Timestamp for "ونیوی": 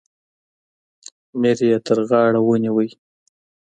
2.43-2.89